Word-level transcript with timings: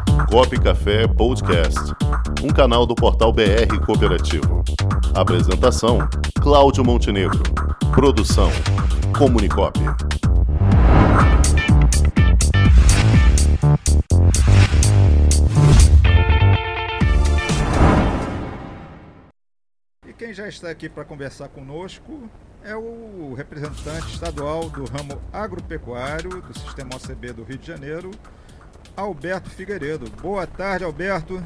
Comunicop 0.00 0.60
Café 0.60 1.06
Podcast, 1.06 1.78
um 2.42 2.48
canal 2.48 2.86
do 2.86 2.94
portal 2.94 3.32
BR 3.32 3.84
Cooperativo. 3.84 4.62
Apresentação: 5.14 5.98
Cláudio 6.40 6.84
Montenegro. 6.84 7.42
Produção: 7.92 8.50
Comunicop. 9.16 9.78
E 20.06 20.12
quem 20.12 20.32
já 20.32 20.48
está 20.48 20.70
aqui 20.70 20.88
para 20.88 21.04
conversar 21.04 21.48
conosco 21.48 22.28
é 22.62 22.76
o 22.76 23.34
representante 23.34 24.12
estadual 24.12 24.68
do 24.68 24.84
ramo 24.84 25.20
agropecuário 25.32 26.42
do 26.42 26.58
Sistema 26.58 26.96
OCB 26.96 27.32
do 27.32 27.42
Rio 27.42 27.58
de 27.58 27.66
Janeiro, 27.66 28.10
Alberto 29.00 29.48
Figueiredo. 29.50 30.10
Boa 30.20 30.46
tarde, 30.46 30.84
Alberto. 30.84 31.42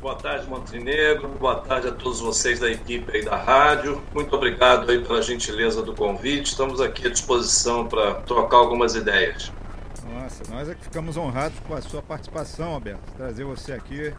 Boa 0.00 0.14
tarde, 0.14 0.46
Montenegro. 0.46 1.28
Boa 1.28 1.56
tarde 1.56 1.88
a 1.88 1.92
todos 1.92 2.20
vocês 2.20 2.58
da 2.58 2.70
equipe 2.70 3.14
aí 3.14 3.22
da 3.22 3.36
rádio. 3.36 4.02
Muito 4.14 4.34
obrigado 4.34 4.90
aí 4.90 5.04
pela 5.04 5.20
gentileza 5.20 5.82
do 5.82 5.94
convite. 5.94 6.52
Estamos 6.52 6.80
aqui 6.80 7.06
à 7.06 7.10
disposição 7.10 7.86
para 7.86 8.14
trocar 8.22 8.56
algumas 8.56 8.94
ideias. 8.94 9.52
Nossa, 10.10 10.42
nós 10.50 10.68
é 10.70 10.74
que 10.74 10.84
ficamos 10.84 11.18
honrados 11.18 11.58
com 11.60 11.74
a 11.74 11.82
sua 11.82 12.00
participação, 12.00 12.72
Alberto. 12.72 13.12
Trazer 13.14 13.44
você 13.44 13.74
aqui 13.74 14.14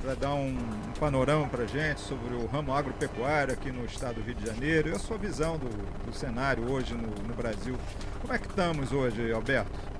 para 0.00 0.14
dar 0.14 0.34
um, 0.34 0.56
um 0.56 0.92
panorama 1.00 1.48
para 1.48 1.64
a 1.64 1.66
gente 1.66 2.00
sobre 2.00 2.34
o 2.36 2.46
ramo 2.46 2.72
agropecuário 2.72 3.52
aqui 3.52 3.72
no 3.72 3.84
estado 3.84 4.16
do 4.16 4.22
Rio 4.22 4.34
de 4.36 4.46
Janeiro 4.46 4.90
e 4.90 4.92
a 4.92 4.98
sua 4.98 5.18
visão 5.18 5.58
do, 5.58 5.68
do 6.06 6.14
cenário 6.14 6.70
hoje 6.70 6.94
no, 6.94 7.08
no 7.26 7.34
Brasil. 7.34 7.76
Como 8.20 8.32
é 8.32 8.38
que 8.38 8.46
estamos 8.46 8.92
hoje, 8.92 9.32
Alberto? 9.32 9.93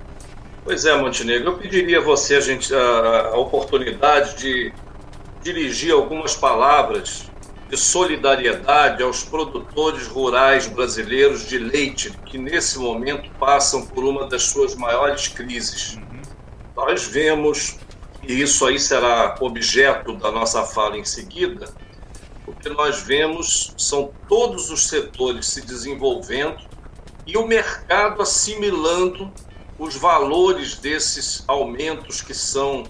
Pois 0.65 0.83
é, 0.83 0.97
Montenegro, 0.97 1.51
eu 1.51 1.57
pediria 1.59 1.99
a 1.99 2.01
você 2.01 2.37
a, 2.37 2.41
gente, 2.41 2.73
a, 2.73 3.27
a 3.27 3.37
oportunidade 3.37 4.35
de 4.37 4.73
dirigir 5.43 5.93
algumas 5.93 6.35
palavras 6.35 7.29
de 7.69 7.77
solidariedade 7.77 9.03
aos 9.03 9.23
produtores 9.23 10.07
rurais 10.07 10.65
brasileiros 10.65 11.47
de 11.47 11.59
leite, 11.59 12.09
que 12.25 12.39
nesse 12.39 12.79
momento 12.79 13.29
passam 13.39 13.85
por 13.85 14.03
uma 14.03 14.25
das 14.25 14.41
suas 14.41 14.73
maiores 14.73 15.27
crises. 15.27 15.97
Uhum. 15.97 16.21
Nós 16.75 17.05
vemos, 17.05 17.77
e 18.27 18.41
isso 18.41 18.65
aí 18.65 18.79
será 18.79 19.35
objeto 19.41 20.15
da 20.15 20.31
nossa 20.31 20.63
fala 20.63 20.97
em 20.97 21.05
seguida, 21.05 21.71
o 22.47 22.53
que 22.53 22.69
nós 22.69 23.03
vemos 23.03 23.71
são 23.77 24.11
todos 24.27 24.71
os 24.71 24.87
setores 24.87 25.45
se 25.45 25.61
desenvolvendo 25.61 26.57
e 27.27 27.37
o 27.37 27.45
mercado 27.45 28.23
assimilando 28.23 29.31
os 29.77 29.95
valores 29.95 30.75
desses 30.77 31.43
aumentos 31.47 32.21
que 32.21 32.33
são 32.33 32.83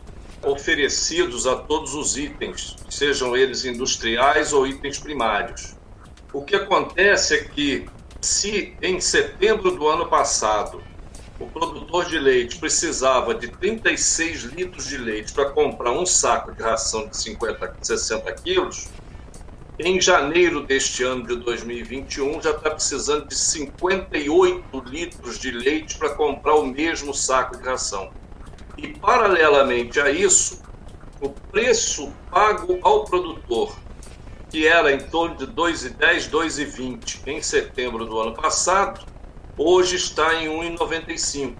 oferecidos 0.44 1.48
a 1.48 1.56
todos 1.56 1.96
os 1.96 2.18
itens, 2.18 2.76
sejam 2.90 3.36
eles 3.36 3.66
industriais 3.66 4.54
ou 4.54 4.68
itens 4.68 5.00
primários. 5.00 5.76
O 6.32 6.44
que 6.44 6.56
acontece 6.56 7.34
é 7.34 7.44
que, 7.44 7.86
se 8.22 8.76
em 8.82 9.00
setembro 9.00 9.72
do 9.72 9.88
ano 9.88 10.08
passado 10.08 10.84
o 11.40 11.48
produtor 11.48 12.06
de 12.06 12.18
leite 12.18 12.58
precisava 12.58 13.36
de 13.36 13.50
36 13.50 14.44
litros 14.44 14.88
de 14.88 14.98
leite 14.98 15.34
para 15.34 15.50
comprar 15.50 15.92
um 15.92 16.06
saco 16.06 16.54
de 16.54 16.62
ração 16.62 17.08
de 17.08 17.18
50, 17.18 17.78
60 17.82 18.34
quilos, 18.34 18.88
em 19.78 20.00
janeiro 20.00 20.62
deste 20.62 21.04
ano 21.04 21.28
de 21.28 21.36
2021 21.36 22.42
já 22.42 22.52
está 22.52 22.70
precisando 22.70 23.28
de 23.28 23.36
58 23.36 24.84
litros 24.86 25.38
de 25.38 25.52
leite 25.52 25.98
para 25.98 26.16
comprar 26.16 26.56
o 26.56 26.66
mesmo 26.66 27.14
saco 27.14 27.58
de 27.58 27.64
ração. 27.64 28.10
E 28.78 28.88
paralelamente 28.88 30.00
a 30.00 30.10
isso, 30.10 30.62
o 31.22 31.30
preço 31.30 32.12
pago 32.32 32.80
ao 32.82 33.04
produtor, 33.04 33.76
que 34.50 34.66
era 34.66 34.92
em 34.94 35.00
torno 35.00 35.36
de 35.36 35.48
2,10, 35.48 36.30
2,20 36.30 37.28
em 37.28 37.42
setembro 37.42 38.06
do 38.06 38.20
ano 38.20 38.34
passado, 38.34 39.06
hoje 39.58 39.98
está 39.98 40.36
em 40.36 40.48
1,95. 40.48 41.54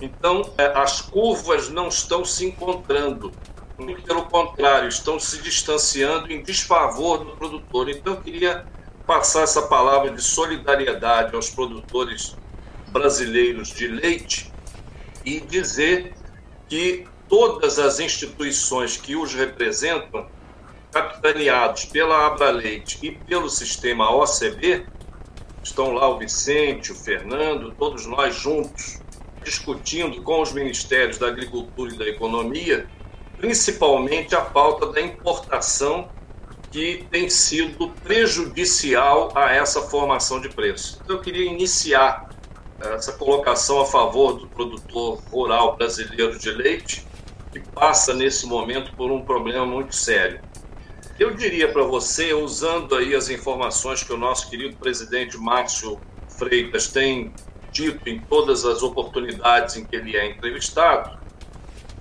Então, 0.00 0.52
é, 0.58 0.66
as 0.66 1.00
curvas 1.00 1.68
não 1.70 1.88
estão 1.88 2.24
se 2.24 2.46
encontrando 2.46 3.32
muito 3.78 4.02
pelo 4.02 4.24
contrário, 4.24 4.88
estão 4.88 5.20
se 5.20 5.40
distanciando 5.40 6.32
em 6.32 6.42
desfavor 6.42 7.24
do 7.24 7.36
produtor. 7.36 7.88
Então, 7.88 8.14
eu 8.14 8.20
queria 8.20 8.66
passar 9.06 9.42
essa 9.42 9.62
palavra 9.62 10.10
de 10.10 10.20
solidariedade 10.20 11.34
aos 11.34 11.48
produtores 11.48 12.36
brasileiros 12.88 13.68
de 13.68 13.86
leite 13.86 14.52
e 15.24 15.40
dizer 15.40 16.14
que 16.68 17.06
todas 17.28 17.78
as 17.78 18.00
instituições 18.00 18.96
que 18.96 19.14
os 19.14 19.32
representam, 19.34 20.26
capitaneados 20.90 21.84
pela 21.84 22.26
Abra 22.26 22.50
Leite 22.50 22.98
e 23.02 23.12
pelo 23.12 23.48
sistema 23.48 24.10
OCB, 24.10 24.86
estão 25.62 25.92
lá 25.92 26.08
o 26.08 26.18
Vicente, 26.18 26.92
o 26.92 26.94
Fernando, 26.94 27.74
todos 27.78 28.06
nós 28.06 28.34
juntos, 28.34 29.00
discutindo 29.44 30.22
com 30.22 30.42
os 30.42 30.52
ministérios 30.52 31.18
da 31.18 31.28
Agricultura 31.28 31.94
e 31.94 31.98
da 31.98 32.08
Economia 32.08 32.88
principalmente 33.38 34.34
a 34.34 34.40
pauta 34.40 34.86
da 34.92 35.00
importação, 35.00 36.08
que 36.70 37.06
tem 37.10 37.30
sido 37.30 37.88
prejudicial 38.02 39.32
a 39.34 39.52
essa 39.52 39.80
formação 39.82 40.40
de 40.40 40.50
preço. 40.50 41.00
Então, 41.02 41.16
eu 41.16 41.22
queria 41.22 41.50
iniciar 41.50 42.28
eh, 42.80 42.94
essa 42.94 43.12
colocação 43.12 43.80
a 43.80 43.86
favor 43.86 44.34
do 44.34 44.46
produtor 44.48 45.18
rural 45.30 45.76
brasileiro 45.76 46.38
de 46.38 46.50
leite, 46.50 47.06
que 47.50 47.60
passa 47.60 48.12
nesse 48.12 48.46
momento 48.46 48.94
por 48.94 49.10
um 49.10 49.22
problema 49.22 49.64
muito 49.64 49.94
sério. 49.94 50.40
Eu 51.18 51.34
diria 51.34 51.72
para 51.72 51.82
você, 51.84 52.34
usando 52.34 52.94
aí 52.94 53.14
as 53.14 53.30
informações 53.30 54.02
que 54.02 54.12
o 54.12 54.16
nosso 54.18 54.50
querido 54.50 54.76
presidente 54.76 55.38
Márcio 55.38 55.98
Freitas 56.28 56.88
tem 56.88 57.32
dito 57.72 58.08
em 58.08 58.20
todas 58.20 58.64
as 58.64 58.82
oportunidades 58.82 59.76
em 59.76 59.84
que 59.84 59.96
ele 59.96 60.16
é 60.16 60.30
entrevistado, 60.30 61.18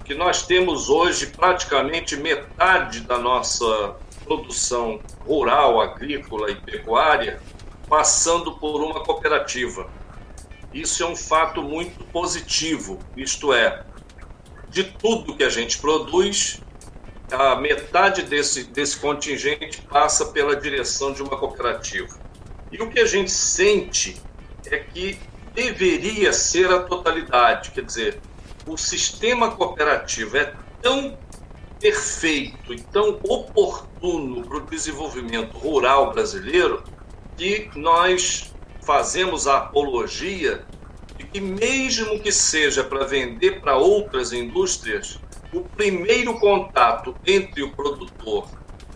que 0.07 0.15
nós 0.15 0.43
temos 0.43 0.89
hoje 0.89 1.27
praticamente 1.27 2.15
metade 2.15 3.01
da 3.01 3.17
nossa 3.17 3.97
produção 4.23 5.01
rural, 5.25 5.81
agrícola 5.81 6.49
e 6.49 6.55
pecuária 6.55 7.41
passando 7.89 8.53
por 8.53 8.81
uma 8.81 9.03
cooperativa. 9.03 9.89
Isso 10.73 11.03
é 11.03 11.05
um 11.05 11.15
fato 11.15 11.61
muito 11.61 12.05
positivo, 12.05 12.99
isto 13.17 13.51
é, 13.51 13.83
de 14.69 14.85
tudo 14.85 15.35
que 15.35 15.43
a 15.43 15.49
gente 15.49 15.77
produz, 15.77 16.61
a 17.29 17.55
metade 17.55 18.21
desse, 18.21 18.63
desse 18.65 18.97
contingente 18.97 19.81
passa 19.81 20.27
pela 20.27 20.55
direção 20.55 21.11
de 21.11 21.21
uma 21.21 21.37
cooperativa. 21.37 22.17
E 22.71 22.81
o 22.81 22.89
que 22.89 22.99
a 22.99 23.05
gente 23.05 23.31
sente 23.31 24.21
é 24.65 24.77
que 24.77 25.19
deveria 25.53 26.31
ser 26.31 26.71
a 26.71 26.83
totalidade, 26.83 27.71
quer 27.71 27.83
dizer, 27.83 28.21
o 28.67 28.77
sistema 28.77 29.51
cooperativo 29.51 30.37
é 30.37 30.53
tão 30.81 31.17
perfeito 31.79 32.73
e 32.73 32.81
tão 32.81 33.19
oportuno 33.23 34.43
para 34.43 34.57
o 34.57 34.61
desenvolvimento 34.61 35.57
rural 35.57 36.11
brasileiro 36.11 36.83
que 37.37 37.69
nós 37.75 38.53
fazemos 38.81 39.47
a 39.47 39.57
apologia 39.57 40.65
de 41.17 41.25
que, 41.25 41.39
mesmo 41.39 42.19
que 42.19 42.31
seja 42.31 42.83
para 42.83 43.05
vender 43.05 43.61
para 43.61 43.77
outras 43.77 44.33
indústrias, 44.33 45.19
o 45.53 45.61
primeiro 45.61 46.39
contato 46.39 47.15
entre 47.25 47.63
o 47.63 47.71
produtor 47.71 48.47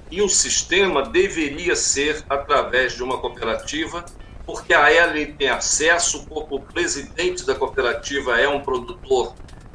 e 0.09 0.21
o 0.21 0.27
sistema 0.27 1.03
deveria 1.03 1.75
ser 1.75 2.23
através 2.29 2.93
de 2.93 3.03
uma 3.03 3.17
cooperativa, 3.17 4.03
porque 4.45 4.73
a 4.73 4.91
ela 4.91 5.13
tem 5.37 5.47
acesso, 5.47 6.27
o 6.29 6.59
presidente 6.59 7.45
da 7.45 7.55
cooperativa 7.55 8.39
é 8.39 8.49
um 8.49 8.59
produtor 8.59 9.33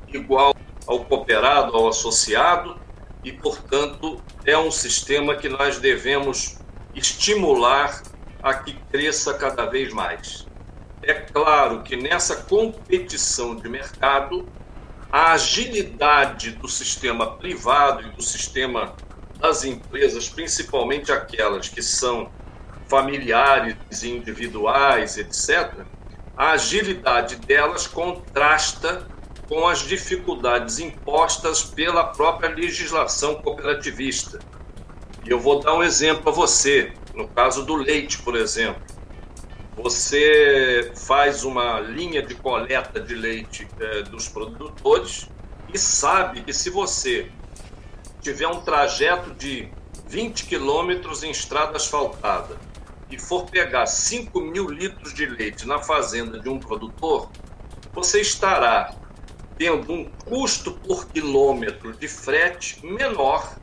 igual 0.08 0.54
ao 0.86 1.04
cooperado, 1.04 1.76
ao 1.76 1.88
associado, 1.88 2.78
e, 3.24 3.32
portanto, 3.32 4.20
é 4.44 4.56
um 4.56 4.70
sistema 4.70 5.34
que 5.34 5.48
nós 5.48 5.78
devemos 5.78 6.58
estimular 6.94 8.02
a 8.42 8.54
que 8.54 8.74
cresça 8.90 9.34
cada 9.34 9.66
vez 9.66 9.92
mais. 9.92 10.46
É 11.02 11.14
claro 11.14 11.82
que 11.82 11.96
nessa 11.96 12.36
competição 12.36 13.56
de 13.56 13.68
mercado, 13.68 14.48
a 15.10 15.32
agilidade 15.32 16.52
do 16.52 16.68
sistema 16.68 17.32
privado 17.36 18.02
e 18.02 18.10
do 18.10 18.22
sistema 18.22 18.94
das 19.40 19.64
empresas, 19.64 20.28
principalmente 20.28 21.10
aquelas 21.12 21.68
que 21.68 21.82
são 21.82 22.30
familiares 22.88 24.02
individuais, 24.02 25.18
etc., 25.18 25.84
a 26.36 26.52
agilidade 26.52 27.36
delas 27.36 27.86
contrasta 27.86 29.06
com 29.48 29.66
as 29.66 29.80
dificuldades 29.80 30.78
impostas 30.78 31.62
pela 31.62 32.04
própria 32.04 32.50
legislação 32.50 33.36
cooperativista. 33.36 34.40
E 35.24 35.30
eu 35.30 35.38
vou 35.38 35.60
dar 35.60 35.74
um 35.74 35.82
exemplo 35.82 36.28
a 36.28 36.32
você, 36.32 36.92
no 37.14 37.28
caso 37.28 37.64
do 37.64 37.74
leite, 37.74 38.18
por 38.18 38.34
exemplo. 38.34 38.82
Você 39.76 40.92
faz 40.96 41.44
uma 41.44 41.80
linha 41.80 42.22
de 42.22 42.34
coleta 42.34 42.98
de 43.00 43.14
leite 43.14 43.68
eh, 43.78 44.02
dos 44.02 44.28
produtores 44.28 45.28
e 45.72 45.78
sabe 45.78 46.42
que 46.42 46.52
se 46.52 46.70
você 46.70 47.30
tiver 48.20 48.48
um 48.48 48.60
trajeto 48.62 49.34
de 49.34 49.68
20 50.08 50.46
quilômetros 50.46 51.22
em 51.22 51.30
estrada 51.30 51.76
asfaltada 51.76 52.56
e 53.10 53.18
for 53.18 53.44
pegar 53.46 53.86
5 53.86 54.40
mil 54.40 54.68
litros 54.68 55.12
de 55.12 55.26
leite 55.26 55.66
na 55.66 55.78
fazenda 55.78 56.38
de 56.40 56.48
um 56.48 56.58
produtor, 56.58 57.30
você 57.92 58.20
estará 58.20 58.94
tendo 59.58 59.92
um 59.92 60.04
custo 60.04 60.72
por 60.72 61.08
quilômetro 61.08 61.92
de 61.94 62.08
frete 62.08 62.84
menor 62.84 63.56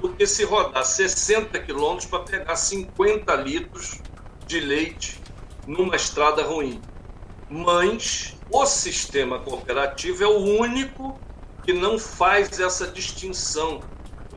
do 0.00 0.12
que 0.12 0.26
se 0.26 0.44
rodar 0.44 0.84
60 0.84 1.58
quilômetros 1.60 2.06
para 2.06 2.20
pegar 2.20 2.56
50 2.56 3.34
litros 3.36 4.00
de 4.46 4.60
leite 4.60 5.20
numa 5.66 5.96
estrada 5.96 6.42
ruim. 6.42 6.80
Mas 7.48 8.36
o 8.50 8.66
sistema 8.66 9.38
cooperativo 9.38 10.24
é 10.24 10.26
o 10.26 10.38
único 10.38 11.18
que 11.64 11.72
não 11.72 11.98
faz 11.98 12.58
essa 12.58 12.86
distinção 12.86 13.80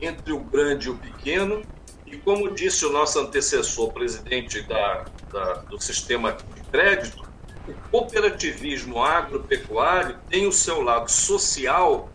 entre 0.00 0.32
o 0.32 0.38
grande 0.38 0.88
e 0.88 0.90
o 0.90 0.96
pequeno. 0.96 1.62
E 2.06 2.16
como 2.18 2.54
disse 2.54 2.86
o 2.86 2.92
nosso 2.92 3.18
antecessor, 3.18 3.92
presidente 3.92 4.62
da, 4.62 5.06
da, 5.32 5.54
do 5.62 5.80
sistema 5.80 6.32
de 6.32 6.60
crédito, 6.70 7.25
o 7.68 7.74
cooperativismo 7.90 9.02
agropecuário 9.02 10.18
tem 10.28 10.46
o 10.46 10.52
seu 10.52 10.80
lado 10.80 11.10
social 11.10 12.08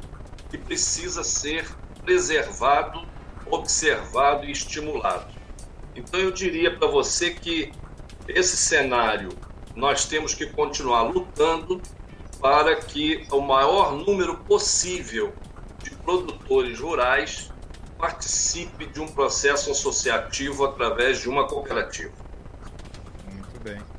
que 0.50 0.58
precisa 0.58 1.24
ser 1.24 1.68
preservado, 2.04 3.06
observado 3.46 4.46
e 4.46 4.52
estimulado. 4.52 5.32
Então 5.96 6.20
eu 6.20 6.32
diria 6.32 6.76
para 6.78 6.88
você 6.88 7.32
que 7.32 7.72
esse 8.28 8.56
cenário 8.56 9.30
nós 9.76 10.06
temos 10.06 10.34
que 10.34 10.46
continuar 10.46 11.04
lutando 11.04 11.82
para 12.40 12.76
que 12.76 13.26
o 13.32 13.40
maior 13.40 13.94
número 13.94 14.38
possível 14.38 15.34
de 15.84 15.92
produtores 15.92 16.80
rurais 16.80 17.52
participe 17.98 18.88
de 18.88 19.00
um 19.00 19.08
processo 19.08 19.72
associativo 19.72 20.66
através 20.66 21.20
de 21.20 21.30
uma 21.30 21.48
cooperativa. 21.48 22.14
Muito 23.32 23.60
bem. 23.60 23.91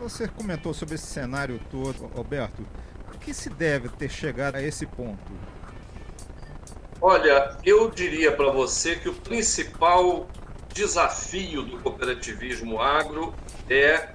Você 0.00 0.28
comentou 0.28 0.72
sobre 0.72 0.94
esse 0.94 1.06
cenário 1.06 1.60
todo, 1.70 2.06
Roberto. 2.06 2.64
O 3.12 3.18
que 3.18 3.34
se 3.34 3.50
deve 3.50 3.88
ter 3.88 4.08
chegado 4.08 4.54
a 4.54 4.62
esse 4.62 4.86
ponto? 4.86 5.32
Olha, 7.00 7.56
eu 7.64 7.90
diria 7.90 8.30
para 8.30 8.50
você 8.50 8.94
que 8.94 9.08
o 9.08 9.14
principal 9.14 10.28
desafio 10.72 11.62
do 11.62 11.80
cooperativismo 11.80 12.80
agro 12.80 13.34
é 13.68 14.10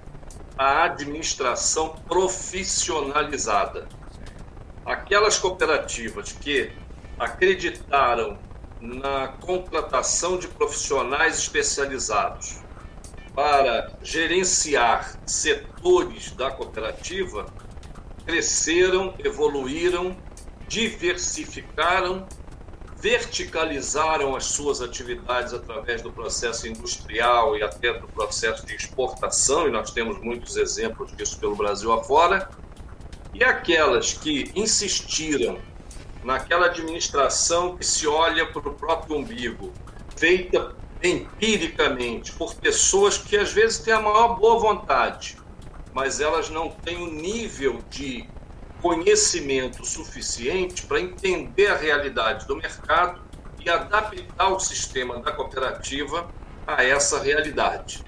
a 0.57 0.83
administração 0.85 1.89
profissionalizada. 2.07 3.87
Aquelas 4.85 5.37
cooperativas 5.37 6.31
que 6.31 6.71
acreditaram 7.19 8.37
na 8.79 9.29
contratação 9.39 10.37
de 10.37 10.47
profissionais 10.47 11.37
especializados 11.37 12.63
para 13.35 13.91
gerenciar 14.01 15.19
setores 15.25 16.31
da 16.31 16.51
cooperativa 16.51 17.45
cresceram, 18.25 19.13
evoluíram, 19.19 20.15
diversificaram 20.67 22.27
verticalizaram 23.03 24.33
as 24.33 24.45
suas 24.45 24.81
atividades 24.81 25.53
através 25.53 26.01
do 26.01 26.09
processo 26.09 26.65
industrial 26.69 27.57
e 27.57 27.61
até 27.61 27.91
do 27.99 28.07
processo 28.07 28.65
de 28.65 28.73
exportação, 28.73 29.67
e 29.67 29.71
nós 29.71 29.91
temos 29.91 30.17
muitos 30.21 30.55
exemplos 30.55 31.13
disso 31.17 31.37
pelo 31.37 31.53
Brasil 31.53 31.91
afora, 31.91 32.49
e 33.33 33.43
aquelas 33.43 34.13
que 34.13 34.49
insistiram 34.55 35.59
naquela 36.23 36.67
administração 36.67 37.75
que 37.75 37.85
se 37.85 38.07
olha 38.07 38.45
para 38.45 38.69
o 38.69 38.73
próprio 38.73 39.17
umbigo, 39.17 39.73
feita 40.15 40.73
empiricamente 41.03 42.31
por 42.31 42.55
pessoas 42.55 43.17
que 43.17 43.35
às 43.35 43.51
vezes 43.51 43.79
têm 43.79 43.93
a 43.93 44.01
maior 44.01 44.39
boa 44.39 44.59
vontade, 44.59 45.37
mas 45.93 46.21
elas 46.21 46.49
não 46.49 46.69
têm 46.69 46.97
o 46.97 47.11
nível 47.11 47.81
de 47.89 48.27
conhecimento 48.81 49.85
suficiente 49.85 50.85
para 50.85 50.99
entender 50.99 51.67
a 51.67 51.77
realidade 51.77 52.47
do 52.47 52.55
mercado 52.55 53.21
e 53.63 53.69
adaptar 53.69 54.49
o 54.49 54.59
sistema 54.59 55.19
da 55.19 55.31
cooperativa 55.31 56.27
a 56.65 56.83
essa 56.83 57.21
realidade. 57.21 58.03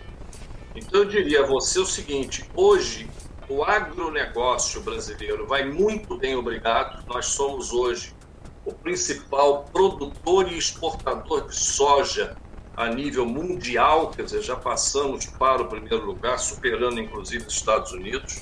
Então 0.75 1.01
eu 1.01 1.05
diria 1.05 1.43
a 1.43 1.45
você 1.45 1.79
o 1.79 1.85
seguinte: 1.85 2.49
hoje 2.53 3.09
o 3.47 3.63
agronegócio 3.63 4.81
brasileiro 4.81 5.47
vai 5.47 5.65
muito 5.65 6.17
bem, 6.17 6.35
obrigado. 6.35 7.05
Nós 7.07 7.27
somos 7.27 7.71
hoje 7.71 8.13
o 8.65 8.73
principal 8.73 9.65
produtor 9.71 10.51
e 10.51 10.57
exportador 10.57 11.47
de 11.47 11.55
soja 11.55 12.35
a 12.75 12.87
nível 12.87 13.25
mundial, 13.25 14.11
quer 14.11 14.23
dizer, 14.23 14.41
já 14.41 14.55
passamos 14.55 15.25
para 15.25 15.61
o 15.61 15.67
primeiro 15.67 16.05
lugar, 16.05 16.37
superando 16.37 16.99
inclusive 16.99 17.45
os 17.45 17.53
Estados 17.53 17.91
Unidos 17.91 18.41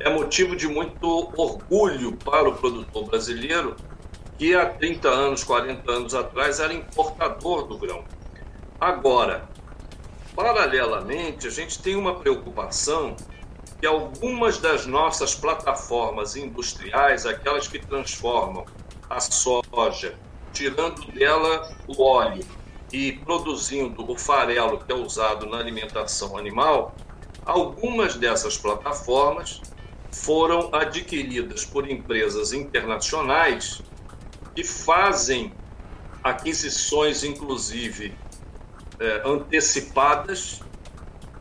é 0.00 0.08
motivo 0.08 0.56
de 0.56 0.66
muito 0.66 1.30
orgulho 1.36 2.16
para 2.16 2.48
o 2.48 2.54
produtor 2.54 3.04
brasileiro, 3.04 3.76
que 4.38 4.54
há 4.54 4.64
30 4.66 5.08
anos, 5.08 5.44
40 5.44 5.92
anos 5.92 6.14
atrás 6.14 6.58
era 6.58 6.72
importador 6.72 7.66
do 7.66 7.76
grão. 7.76 8.02
Agora, 8.80 9.46
paralelamente, 10.34 11.46
a 11.46 11.50
gente 11.50 11.78
tem 11.82 11.96
uma 11.96 12.14
preocupação 12.14 13.14
que 13.78 13.86
algumas 13.86 14.56
das 14.56 14.86
nossas 14.86 15.34
plataformas 15.34 16.34
industriais, 16.34 17.26
aquelas 17.26 17.68
que 17.68 17.78
transformam 17.78 18.64
a 19.10 19.20
soja, 19.20 20.14
tirando 20.50 21.12
dela 21.12 21.70
o 21.86 22.02
óleo 22.02 22.44
e 22.92 23.12
produzindo 23.12 24.10
o 24.10 24.16
farelo 24.16 24.78
que 24.78 24.92
é 24.92 24.94
usado 24.94 25.46
na 25.46 25.58
alimentação 25.58 26.36
animal, 26.36 26.94
algumas 27.44 28.16
dessas 28.16 28.56
plataformas 28.56 29.60
foram 30.10 30.70
adquiridas 30.74 31.64
por 31.64 31.88
empresas 31.88 32.52
internacionais 32.52 33.80
que 34.54 34.64
fazem 34.64 35.52
aquisições, 36.22 37.22
inclusive 37.22 38.14
é, 38.98 39.22
antecipadas, 39.24 40.60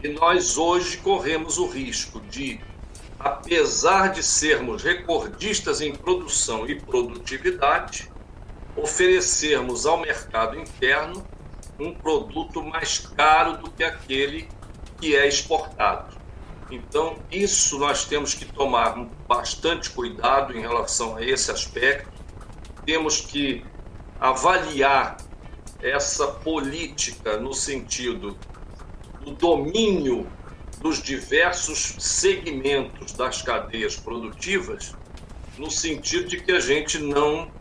e 0.02 0.08
nós 0.08 0.58
hoje 0.58 0.98
corremos 0.98 1.58
o 1.58 1.68
risco 1.68 2.22
de, 2.22 2.62
apesar 3.20 4.10
de 4.10 4.24
sermos 4.24 4.84
recordistas 4.84 5.82
em 5.82 5.94
produção 5.94 6.66
e 6.66 6.80
produtividade, 6.80 8.10
oferecermos 8.78 9.86
ao 9.86 10.00
mercado 10.00 10.58
interno 10.58 11.26
um 11.80 11.94
produto 11.94 12.62
mais 12.64 13.00
caro 13.00 13.58
do 13.58 13.72
que 13.72 13.84
aquele 13.84 14.48
que 15.00 15.16
é 15.16 15.28
exportado. 15.28 16.18
Então, 16.70 17.18
isso 17.32 17.80
nós 17.80 18.06
temos 18.06 18.34
que 18.34 18.46
tomar 18.46 18.96
bastante 19.28 19.90
cuidado 19.90 20.56
em 20.56 20.62
relação 20.62 21.16
a 21.16 21.24
esse 21.24 21.52
aspecto. 21.52 22.12
Temos 22.86 23.22
que 23.22 23.66
avaliar 24.20 25.18
essa 25.82 26.28
política 26.28 27.38
no 27.38 27.54
sentido 27.54 28.38
do 29.24 29.32
domínio 29.32 30.28
dos 30.80 31.02
diversos 31.02 31.96
segmentos 32.00 33.14
das 33.14 33.42
cadeias 33.42 33.96
produtivas, 33.96 34.94
no 35.58 35.72
sentido 35.72 36.28
de 36.28 36.42
que 36.42 36.52
a 36.52 36.60
gente 36.60 37.00
não 37.00 37.52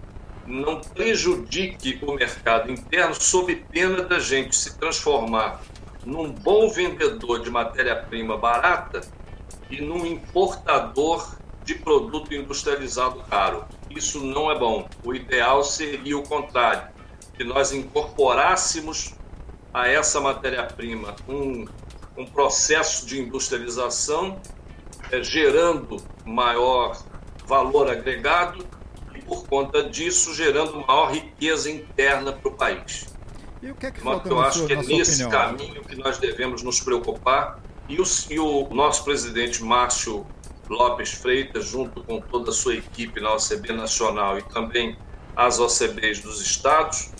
não 0.49 0.81
prejudique 0.81 1.99
o 2.02 2.14
mercado 2.14 2.73
interno 2.73 3.14
sob 3.14 3.55
pena 3.71 4.02
da 4.02 4.19
gente 4.19 4.57
se 4.57 4.78
transformar 4.78 5.61
num 6.05 6.33
bom 6.33 6.71
vendedor 6.71 7.43
de 7.43 7.50
matéria-prima 7.50 8.37
barata 8.38 9.02
e 9.71 9.83
num 9.83 10.07
importador 10.07 11.37
de 11.64 11.75
produto 11.75 12.35
industrializado 12.35 13.23
caro. 13.28 13.64
Isso 13.90 14.25
não 14.25 14.50
é 14.50 14.59
bom. 14.59 14.88
O 15.05 15.14
ideal 15.14 15.62
seria 15.62 16.17
o 16.17 16.23
contrário, 16.23 16.88
que 17.35 17.45
nós 17.45 17.73
incorporássemos 17.73 19.14
a 19.73 19.87
essa 19.87 20.19
matéria-prima 20.19 21.14
um, 21.28 21.67
um 22.17 22.25
processo 22.25 23.07
de 23.07 23.21
industrialização, 23.21 24.40
é, 25.12 25.23
gerando 25.23 25.99
maior 26.25 26.99
valor 27.47 27.90
agregado 27.90 28.67
por 29.19 29.47
conta 29.47 29.83
disso, 29.83 30.35
gerando 30.35 30.85
maior 30.87 31.13
riqueza 31.13 31.71
interna 31.71 32.33
para 32.33 32.49
o 32.49 32.53
país. 32.53 33.07
E 33.63 33.71
o 33.71 33.75
que 33.75 33.87
é 33.87 33.91
que 33.91 34.01
falta 34.01 34.29
Eu 34.29 34.41
acho 34.41 34.59
sua, 34.59 34.67
que 34.67 34.73
é 34.73 34.77
nesse 34.77 35.25
opinião? 35.25 35.31
caminho 35.31 35.85
que 35.85 35.97
nós 35.97 36.19
devemos 36.19 36.63
nos 36.63 36.81
preocupar. 36.81 37.61
E 37.89 38.01
o, 38.01 38.05
e 38.31 38.39
o 38.39 38.69
nosso 38.71 39.03
presidente 39.03 39.65
Márcio 39.65 40.27
Lopes 40.69 41.13
Freitas, 41.13 41.67
junto 41.67 42.03
com 42.05 42.21
toda 42.21 42.51
a 42.51 42.53
sua 42.53 42.75
equipe 42.75 43.21
na 43.21 43.35
OCB 43.35 43.73
Nacional 43.73 44.39
e 44.39 44.43
também 44.43 44.97
as 45.35 45.59
OCBs 45.59 46.21
dos 46.21 46.41
estados, 46.43 47.11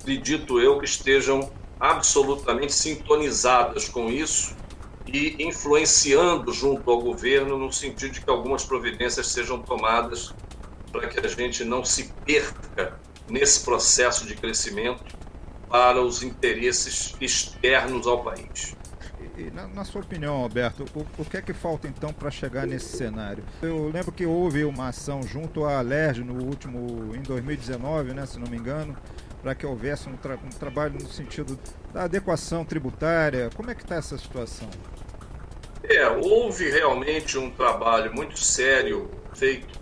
acredito 0.00 0.60
eu 0.60 0.78
que 0.78 0.84
estejam 0.84 1.50
absolutamente 1.80 2.72
sintonizadas 2.72 3.88
com 3.88 4.08
isso 4.08 4.54
e 5.06 5.42
influenciando 5.44 6.52
junto 6.52 6.88
ao 6.88 7.00
governo 7.00 7.58
no 7.58 7.72
sentido 7.72 8.12
de 8.12 8.20
que 8.20 8.30
algumas 8.30 8.64
providências 8.64 9.26
sejam 9.26 9.60
tomadas 9.60 10.32
para 10.92 11.08
que 11.08 11.18
a 11.18 11.28
gente 11.28 11.64
não 11.64 11.84
se 11.84 12.12
perca 12.24 12.98
nesse 13.28 13.64
processo 13.64 14.26
de 14.26 14.36
crescimento 14.36 15.04
para 15.68 16.00
os 16.02 16.22
interesses 16.22 17.16
externos 17.18 18.06
ao 18.06 18.22
país. 18.22 18.76
E, 19.36 19.50
na, 19.50 19.66
na, 19.66 19.84
sua 19.84 20.02
opinião, 20.02 20.34
Alberto, 20.34 20.84
o, 20.94 21.06
o, 21.22 21.24
que 21.24 21.38
é 21.38 21.42
que 21.42 21.54
falta 21.54 21.88
então 21.88 22.12
para 22.12 22.30
chegar 22.30 22.66
nesse 22.66 22.96
cenário? 22.96 23.42
Eu 23.62 23.88
lembro 23.88 24.12
que 24.12 24.26
houve 24.26 24.64
uma 24.64 24.88
ação 24.88 25.22
junto 25.22 25.64
à 25.64 25.80
LERJ 25.80 26.22
no 26.22 26.44
último, 26.44 27.14
em 27.16 27.22
2019, 27.22 28.12
né, 28.12 28.26
se 28.26 28.38
não 28.38 28.50
me 28.50 28.58
engano, 28.58 28.94
para 29.42 29.54
que 29.54 29.64
houvesse 29.64 30.08
um, 30.08 30.16
tra 30.16 30.34
um, 30.34 30.50
trabalho 30.50 30.94
no 31.00 31.08
sentido 31.08 31.58
da 31.92 32.04
adequação 32.04 32.64
tributária. 32.64 33.48
Como 33.56 33.70
é 33.70 33.74
que 33.74 33.82
está 33.82 33.96
essa 33.96 34.18
situação? 34.18 34.68
É, 35.82 36.06
houve 36.08 36.70
realmente 36.70 37.38
um 37.38 37.50
trabalho 37.50 38.14
muito 38.14 38.38
sério 38.38 39.10
feito 39.34 39.81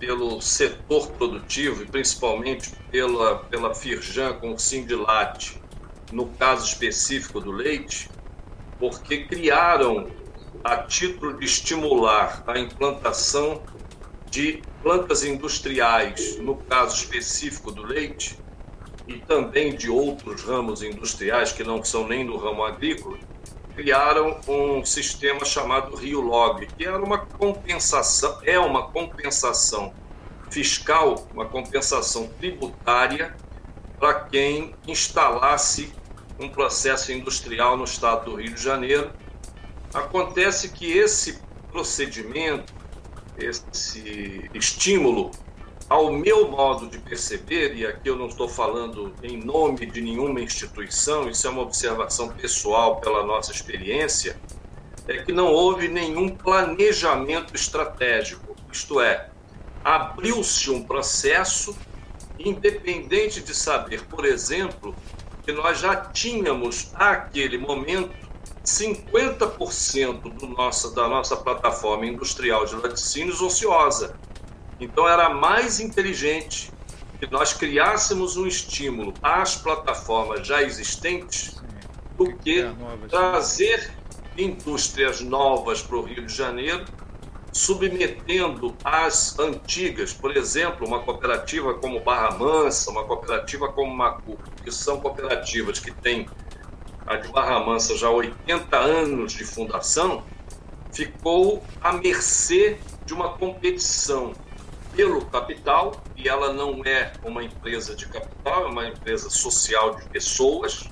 pelo 0.00 0.40
setor 0.40 1.08
produtivo 1.12 1.82
e 1.82 1.86
principalmente 1.86 2.72
pela, 2.90 3.36
pela 3.44 3.74
Firjan 3.74 4.32
com 4.32 4.54
o 4.54 4.58
Sindilat, 4.58 5.60
no 6.10 6.26
caso 6.26 6.66
específico 6.66 7.38
do 7.38 7.52
leite, 7.52 8.08
porque 8.78 9.24
criaram, 9.24 10.10
a 10.64 10.78
título 10.78 11.38
de 11.38 11.44
estimular 11.44 12.42
a 12.46 12.58
implantação 12.58 13.62
de 14.30 14.62
plantas 14.82 15.24
industriais, 15.24 16.38
no 16.38 16.56
caso 16.56 16.96
específico 16.96 17.70
do 17.70 17.82
leite, 17.82 18.38
e 19.06 19.18
também 19.18 19.74
de 19.74 19.90
outros 19.90 20.42
ramos 20.42 20.82
industriais 20.82 21.52
que 21.52 21.64
não 21.64 21.84
são 21.84 22.06
nem 22.06 22.26
do 22.26 22.36
ramo 22.36 22.64
agrícola, 22.64 23.18
criaram 23.80 24.38
um 24.46 24.84
sistema 24.84 25.42
chamado 25.42 25.96
Rio 25.96 26.20
Log, 26.20 26.66
que 26.66 26.84
era 26.84 27.02
uma 27.02 27.16
compensação, 27.16 28.38
é 28.44 28.58
uma 28.58 28.90
compensação 28.90 29.94
fiscal, 30.50 31.26
uma 31.32 31.46
compensação 31.46 32.28
tributária 32.38 33.34
para 33.98 34.20
quem 34.24 34.74
instalasse 34.86 35.94
um 36.38 36.46
processo 36.46 37.10
industrial 37.10 37.74
no 37.74 37.84
estado 37.84 38.26
do 38.30 38.36
Rio 38.36 38.52
de 38.52 38.62
Janeiro. 38.62 39.12
Acontece 39.94 40.68
que 40.68 40.92
esse 40.92 41.40
procedimento, 41.72 42.74
esse 43.38 44.50
estímulo, 44.52 45.30
ao 45.90 46.12
meu 46.12 46.48
modo 46.48 46.86
de 46.86 46.98
perceber, 46.98 47.74
e 47.74 47.84
aqui 47.84 48.08
eu 48.08 48.14
não 48.14 48.28
estou 48.28 48.48
falando 48.48 49.12
em 49.24 49.36
nome 49.36 49.86
de 49.86 50.00
nenhuma 50.00 50.40
instituição, 50.40 51.28
isso 51.28 51.48
é 51.48 51.50
uma 51.50 51.62
observação 51.62 52.28
pessoal 52.28 53.00
pela 53.00 53.26
nossa 53.26 53.50
experiência, 53.50 54.40
é 55.08 55.18
que 55.18 55.32
não 55.32 55.48
houve 55.48 55.88
nenhum 55.88 56.28
planejamento 56.28 57.56
estratégico, 57.56 58.54
isto 58.72 59.00
é, 59.00 59.30
abriu-se 59.82 60.70
um 60.70 60.84
processo 60.84 61.76
independente 62.38 63.40
de 63.40 63.52
saber, 63.52 64.02
por 64.02 64.24
exemplo, 64.24 64.94
que 65.42 65.50
nós 65.50 65.80
já 65.80 65.96
tínhamos 65.96 66.92
naquele 66.92 67.58
momento 67.58 68.14
50% 68.64 70.32
do 70.34 70.46
nosso, 70.46 70.94
da 70.94 71.08
nossa 71.08 71.36
plataforma 71.36 72.06
industrial 72.06 72.64
de 72.64 72.76
laticínios 72.76 73.42
ociosa. 73.42 74.16
Então 74.80 75.08
era 75.08 75.28
mais 75.28 75.78
inteligente 75.78 76.72
que 77.18 77.30
nós 77.30 77.52
criássemos 77.52 78.36
um 78.36 78.46
estímulo 78.46 79.12
às 79.22 79.54
plataformas 79.56 80.46
já 80.46 80.62
existentes 80.62 81.54
do 82.16 82.34
que 82.36 82.64
trazer 83.08 83.92
indústrias 84.36 85.20
novas 85.20 85.82
para 85.82 85.96
o 85.96 86.02
Rio 86.02 86.24
de 86.26 86.34
Janeiro 86.34 86.84
submetendo 87.52 88.76
as 88.84 89.38
antigas, 89.38 90.12
por 90.12 90.36
exemplo, 90.36 90.86
uma 90.86 91.00
cooperativa 91.00 91.74
como 91.74 92.00
Barra 92.00 92.36
Mansa, 92.36 92.90
uma 92.90 93.04
cooperativa 93.04 93.72
como 93.72 93.94
Macu, 93.94 94.38
que 94.62 94.70
são 94.70 95.00
cooperativas 95.00 95.78
que 95.78 95.90
têm 95.90 96.28
a 97.06 97.16
de 97.16 97.28
Barra 97.28 97.60
Mansa 97.60 97.96
já 97.96 98.08
80 98.08 98.76
anos 98.76 99.32
de 99.32 99.44
fundação, 99.44 100.22
ficou 100.92 101.62
à 101.80 101.92
mercê 101.92 102.78
de 103.04 103.12
uma 103.12 103.30
competição 103.30 104.32
pelo 104.94 105.24
capital, 105.26 106.02
e 106.16 106.28
ela 106.28 106.52
não 106.52 106.84
é 106.84 107.12
uma 107.24 107.42
empresa 107.42 107.94
de 107.94 108.06
capital, 108.06 108.64
é 108.64 108.66
uma 108.66 108.88
empresa 108.88 109.30
social 109.30 109.96
de 109.96 110.08
pessoas, 110.08 110.88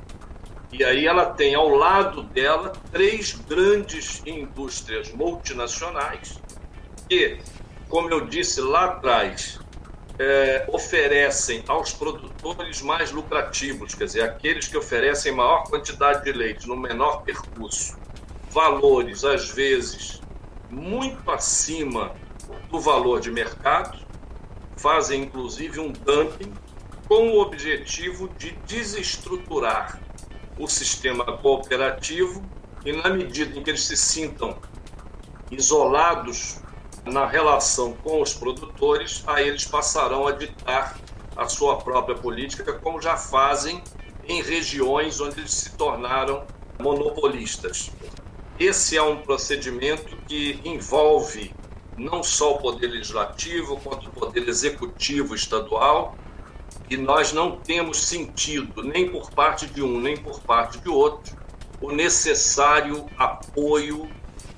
e 0.73 0.85
aí 0.85 1.07
ela 1.07 1.27
tem 1.27 1.55
ao 1.55 1.69
lado 1.69 2.23
dela 2.23 2.73
três 2.93 3.33
grandes 3.33 4.23
indústrias 4.27 5.13
multinacionais 5.13 6.39
que, 7.09 7.39
como 7.89 8.11
eu 8.11 8.27
disse 8.27 8.61
lá 8.61 8.85
atrás, 8.85 9.59
é, 10.19 10.67
oferecem 10.69 11.65
aos 11.69 11.93
produtores 11.93 12.83
mais 12.83 13.11
lucrativos, 13.13 13.95
quer 13.95 14.05
dizer, 14.05 14.23
aqueles 14.23 14.69
que 14.69 14.77
oferecem 14.77 15.33
maior 15.33 15.65
quantidade 15.65 16.25
de 16.25 16.33
leite 16.33 16.67
no 16.67 16.77
menor 16.77 17.23
percurso, 17.23 17.97
valores, 18.51 19.25
às 19.25 19.51
vezes, 19.51 20.21
muito 20.69 21.31
acima 21.31 22.13
do 22.71 22.81
valor 22.81 23.21
de 23.21 23.31
mercado, 23.31 23.99
fazem 24.77 25.23
inclusive 25.23 25.81
um 25.81 25.91
dumping 25.93 26.53
com 27.07 27.31
o 27.31 27.41
objetivo 27.41 28.29
de 28.39 28.53
desestruturar 28.67 30.01
o 30.59 30.67
sistema 30.69 31.25
cooperativo 31.39 32.43
e, 32.85 32.93
na 32.93 33.09
medida 33.09 33.59
em 33.59 33.63
que 33.63 33.71
eles 33.71 33.85
se 33.85 33.97
sintam 33.97 34.59
isolados 35.51 36.59
na 37.05 37.27
relação 37.27 37.93
com 37.93 38.21
os 38.21 38.35
produtores, 38.35 39.25
aí 39.27 39.49
eles 39.49 39.65
passarão 39.65 40.27
a 40.27 40.33
ditar 40.33 40.99
a 41.37 41.49
sua 41.49 41.77
própria 41.79 42.17
política, 42.17 42.73
como 42.75 43.01
já 43.01 43.17
fazem 43.17 43.83
em 44.27 44.43
regiões 44.43 45.21
onde 45.21 45.41
eles 45.41 45.55
se 45.55 45.71
tornaram 45.77 46.45
monopolistas. 46.79 47.91
Esse 48.59 48.97
é 48.97 49.03
um 49.03 49.19
procedimento 49.19 50.17
que 50.27 50.61
envolve 50.65 51.55
não 51.99 52.23
só 52.23 52.55
o 52.55 52.59
poder 52.59 52.89
legislativo, 52.89 53.79
quanto 53.81 54.09
o 54.09 54.13
poder 54.13 54.49
executivo 54.49 55.35
estadual, 55.35 56.17
e 56.89 56.97
nós 56.97 57.33
não 57.33 57.57
temos 57.57 58.03
sentido, 58.05 58.83
nem 58.83 59.11
por 59.11 59.31
parte 59.31 59.67
de 59.67 59.83
um, 59.83 60.01
nem 60.01 60.17
por 60.17 60.41
parte 60.41 60.79
de 60.79 60.89
outro, 60.89 61.37
o 61.81 61.93
necessário 61.93 63.07
apoio 63.17 64.09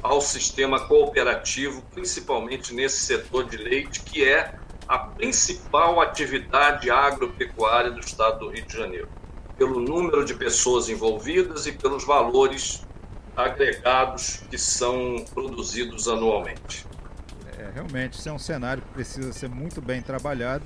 ao 0.02 0.20
sistema 0.20 0.80
cooperativo, 0.86 1.82
principalmente 1.92 2.72
nesse 2.72 3.00
setor 3.00 3.44
de 3.48 3.56
leite, 3.56 4.00
que 4.00 4.24
é 4.24 4.54
a 4.88 4.98
principal 4.98 6.00
atividade 6.00 6.90
agropecuária 6.90 7.90
do 7.90 8.00
estado 8.00 8.40
do 8.40 8.48
Rio 8.48 8.66
de 8.66 8.76
Janeiro, 8.76 9.08
pelo 9.56 9.80
número 9.80 10.24
de 10.24 10.34
pessoas 10.34 10.88
envolvidas 10.88 11.66
e 11.66 11.72
pelos 11.72 12.04
valores 12.04 12.84
agregados 13.36 14.42
que 14.50 14.58
são 14.58 15.24
produzidos 15.32 16.08
anualmente. 16.08 16.86
É, 17.60 17.70
realmente, 17.74 18.18
isso 18.18 18.28
é 18.28 18.32
um 18.32 18.38
cenário 18.38 18.82
que 18.82 18.88
precisa 18.88 19.32
ser 19.32 19.48
muito 19.48 19.82
bem 19.82 20.00
trabalhado 20.00 20.64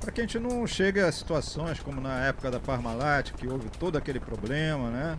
para 0.00 0.12
que 0.12 0.20
a 0.20 0.24
gente 0.24 0.38
não 0.38 0.66
chegue 0.66 1.00
a 1.00 1.10
situações 1.10 1.80
como 1.80 2.00
na 2.00 2.26
época 2.26 2.50
da 2.50 2.60
Parmalat, 2.60 3.32
que 3.32 3.48
houve 3.48 3.68
todo 3.70 3.96
aquele 3.96 4.20
problema, 4.20 4.88
né? 4.90 5.18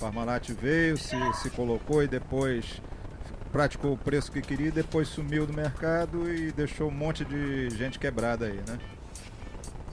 Parmalat 0.00 0.48
veio, 0.50 0.96
se, 0.96 1.16
se 1.34 1.50
colocou 1.50 2.02
e 2.02 2.08
depois 2.08 2.80
praticou 3.52 3.92
o 3.92 3.96
preço 3.96 4.32
que 4.32 4.42
queria, 4.42 4.72
depois 4.72 5.08
sumiu 5.08 5.46
do 5.46 5.52
mercado 5.52 6.30
e 6.30 6.50
deixou 6.52 6.88
um 6.88 6.94
monte 6.94 7.24
de 7.24 7.70
gente 7.70 7.98
quebrada 7.98 8.46
aí, 8.46 8.60
né? 8.66 8.78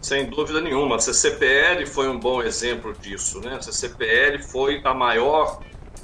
Sem 0.02 0.30
dúvida 0.30 0.60
nenhuma. 0.60 0.96
A 0.98 1.00
CCPL 1.00 1.86
foi 1.86 2.10
um 2.10 2.20
bom 2.20 2.42
exemplo 2.42 2.94
disso, 2.94 3.40
né? 3.40 3.56
A 3.56 3.62
CCPL 3.62 4.42
foi 4.44 4.82
a 4.84 4.94
maior 4.94 5.62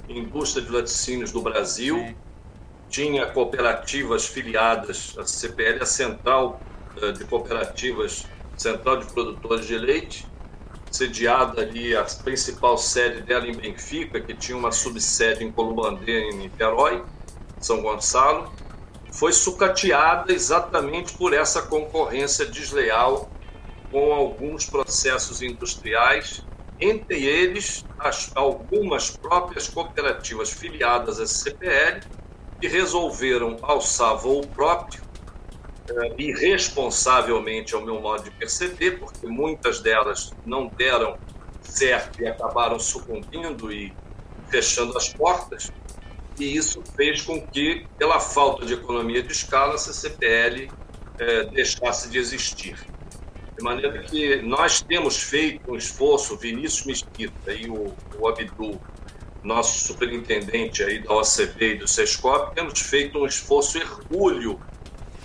indústria 0.07 0.63
de 0.63 0.71
laticínios 0.71 1.31
do 1.31 1.41
Brasil. 1.41 1.97
Sim. 1.97 2.15
Tinha 2.89 3.27
cooperativas 3.27 4.27
filiadas, 4.27 5.15
a 5.17 5.25
CCPL 5.25 5.79
é 5.79 5.84
a 5.84 5.86
central 5.86 6.60
eh, 7.01 7.12
de 7.12 7.24
cooperativas, 7.25 8.25
central 8.58 8.98
de 8.98 9.05
produtores 9.13 9.67
de 9.67 9.77
leite, 9.77 10.27
sediada 10.91 11.62
ali, 11.62 11.96
a 11.96 12.03
principal 12.03 12.77
sede 12.77 13.22
dela 13.22 13.48
em 13.48 13.55
Benfica, 13.55 14.19
que 14.19 14.34
tinha 14.34 14.58
uma 14.58 14.72
subsede 14.72 15.43
em 15.43 15.51
Columbandê, 15.51 16.29
em 16.29 16.38
Niterói 16.38 17.03
são 17.60 17.81
Gonçalo, 17.81 18.51
foi 19.12 19.34
sucateada 19.34 20.31
exatamente 20.31 21.13
por 21.13 21.34
essa 21.34 21.62
concorrência 21.63 22.46
desleal 22.46 23.29
com 23.91 24.13
alguns 24.13 24.65
processos 24.65 25.41
industriais, 25.41 26.43
entre 26.79 27.25
eles 27.25 27.84
as, 27.98 28.31
algumas 28.36 29.10
próprias 29.10 29.67
cooperativas 29.67 30.51
filiadas 30.51 31.19
à 31.19 31.25
CPL, 31.25 32.01
que 32.60 32.68
resolveram 32.68 33.58
alçar 33.62 34.18
voo 34.18 34.46
próprio, 34.48 35.01
eh, 35.89 36.13
irresponsavelmente, 36.18 37.74
ao 37.74 37.82
meu 37.82 38.00
modo 38.01 38.24
de 38.24 38.32
perceber, 38.32 39.00
porque 39.00 39.28
muitas 39.28 39.80
delas 39.80 40.32
não 40.46 40.68
deram 40.68 41.18
certo 41.63 42.22
e 42.22 42.28
acabaram 42.28 42.80
sucumbindo 42.80 43.72
e 43.72 43.94
fechando 44.50 44.98
as 44.98 45.10
portas 45.10 45.72
e 46.39 46.56
isso 46.56 46.82
fez 46.96 47.22
com 47.22 47.46
que, 47.46 47.86
pela 47.98 48.20
falta 48.20 48.66
de 48.66 48.74
economia 48.74 49.22
de 49.22 49.34
escala, 49.34 49.75
a 49.75 49.78
CCPL 49.78 50.72
é, 51.20 51.44
deixasse 51.46 52.10
de 52.10 52.18
existir. 52.18 52.78
De 53.58 53.63
maneira 53.63 54.01
que 54.04 54.38
nós 54.38 54.82
temos 54.82 55.22
feito 55.22 55.70
um 55.70 55.75
esforço, 55.75 56.38
Vinícius 56.38 56.86
Mesquita 56.86 57.51
e 57.51 57.70
o, 57.70 57.94
o 58.18 58.28
Abdu, 58.28 58.80
nosso 59.43 59.86
superintendente 59.86 60.84
aí 60.84 61.00
da 61.00 61.13
OCB 61.13 61.75
e 61.75 61.75
do 61.75 61.88
SESCOP, 61.88 62.55
temos 62.55 62.79
feito 62.81 63.17
um 63.17 63.25
esforço 63.25 63.77
hercúleo 63.77 64.60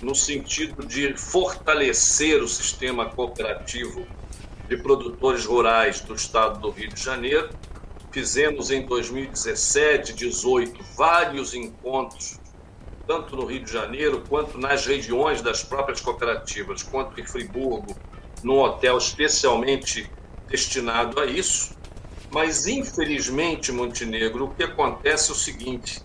no 0.03 0.15
sentido 0.15 0.87
de 0.87 1.17
fortalecer 1.17 2.43
o 2.43 2.49
sistema 2.49 3.07
cooperativo 3.07 4.07
de 4.69 4.77
produtores 4.77 5.45
rurais 5.45 6.01
do 6.01 6.15
estado 6.15 6.61
do 6.61 6.71
Rio 6.71 6.91
de 6.91 7.03
Janeiro. 7.03 7.51
Fizemos 8.13 8.71
em 8.71 8.87
2017, 8.87 10.13
2018, 10.13 10.85
vários 10.97 11.55
encontros, 11.55 12.39
tanto 13.07 13.35
no 13.35 13.45
Rio 13.45 13.65
de 13.65 13.73
Janeiro, 13.73 14.23
quanto 14.29 14.57
nas 14.59 14.87
regiões 14.87 15.43
das 15.43 15.63
próprias 15.63 16.01
cooperativas, 16.01 16.83
quanto 16.83 17.21
em 17.21 17.27
Friburgo, 17.27 17.97
num 18.43 18.61
hotel 18.61 18.97
especialmente 18.99 20.09
destinado 20.47 21.19
a 21.19 21.27
isso. 21.27 21.74
Mas, 22.35 22.67
infelizmente, 22.67 23.71
Montenegro, 23.71 24.47
o 24.47 24.51
que 24.51 24.65
acontece 24.65 25.31
é 25.31 25.33
o 25.33 25.37
seguinte: 25.37 26.03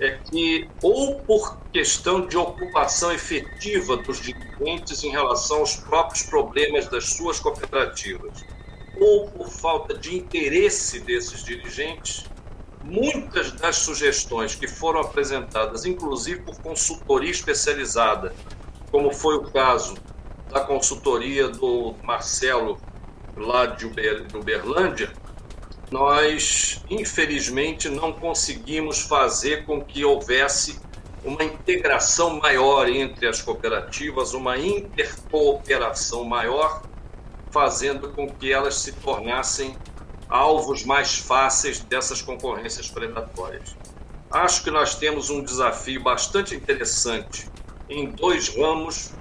é 0.00 0.18
que, 0.18 0.68
ou 0.82 1.20
por 1.20 1.56
questão 1.72 2.26
de 2.26 2.36
ocupação 2.36 3.12
efetiva 3.12 3.96
dos 3.96 4.20
dirigentes 4.20 5.04
em 5.04 5.10
relação 5.10 5.58
aos 5.58 5.76
próprios 5.76 6.24
problemas 6.24 6.88
das 6.88 7.10
suas 7.10 7.38
cooperativas, 7.38 8.44
ou 9.00 9.28
por 9.28 9.48
falta 9.50 9.96
de 9.96 10.16
interesse 10.16 10.98
desses 10.98 11.44
dirigentes, 11.44 12.24
muitas 12.82 13.52
das 13.52 13.76
sugestões 13.76 14.56
que 14.56 14.66
foram 14.66 15.00
apresentadas, 15.00 15.84
inclusive 15.84 16.40
por 16.40 16.60
consultoria 16.60 17.30
especializada, 17.30 18.34
como 18.90 19.12
foi 19.12 19.36
o 19.36 19.44
caso 19.52 19.94
da 20.50 20.58
consultoria 20.58 21.48
do 21.48 21.94
Marcelo 22.02 22.80
lá 23.36 23.66
de 23.66 23.86
Uberlândia, 23.86 25.12
nós, 25.92 26.82
infelizmente, 26.88 27.88
não 27.90 28.14
conseguimos 28.14 29.02
fazer 29.02 29.66
com 29.66 29.84
que 29.84 30.02
houvesse 30.02 30.80
uma 31.22 31.44
integração 31.44 32.40
maior 32.40 32.88
entre 32.88 33.28
as 33.28 33.42
cooperativas, 33.42 34.32
uma 34.32 34.56
intercooperação 34.56 36.24
maior, 36.24 36.82
fazendo 37.50 38.08
com 38.08 38.26
que 38.26 38.50
elas 38.50 38.76
se 38.76 38.92
tornassem 38.92 39.76
alvos 40.30 40.82
mais 40.82 41.18
fáceis 41.18 41.80
dessas 41.80 42.22
concorrências 42.22 42.88
predatórias. 42.88 43.76
Acho 44.30 44.64
que 44.64 44.70
nós 44.70 44.94
temos 44.94 45.28
um 45.28 45.44
desafio 45.44 46.02
bastante 46.02 46.54
interessante 46.54 47.46
em 47.86 48.10
dois 48.10 48.48
ramos 48.56 49.12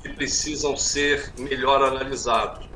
que 0.00 0.08
precisam 0.10 0.76
ser 0.76 1.32
melhor 1.36 1.82
analisados. 1.82 2.68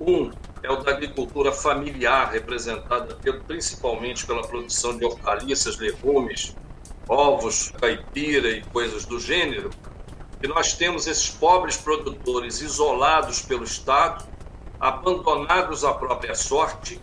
Um 0.00 0.30
é 0.62 0.70
o 0.70 0.76
da 0.76 0.92
agricultura 0.92 1.50
familiar, 1.50 2.30
representada 2.30 3.18
principalmente 3.46 4.24
pela 4.24 4.46
produção 4.46 4.96
de 4.96 5.04
hortaliças, 5.04 5.76
legumes, 5.78 6.56
ovos, 7.08 7.72
caipira 7.80 8.48
e 8.48 8.62
coisas 8.62 9.04
do 9.04 9.18
gênero, 9.18 9.70
e 10.42 10.46
nós 10.46 10.72
temos 10.74 11.06
esses 11.06 11.28
pobres 11.30 11.76
produtores 11.76 12.60
isolados 12.60 13.42
pelo 13.42 13.64
Estado, 13.64 14.24
abandonados 14.78 15.84
à 15.84 15.92
própria 15.92 16.34
sorte, 16.34 17.00